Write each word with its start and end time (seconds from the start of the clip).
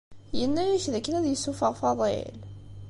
Yenna-ak 0.39 0.85
d 0.93 0.95
akken 0.99 1.13
ad 1.19 1.25
yessufeɣ 1.27 1.73
Faḍil? 1.81 2.39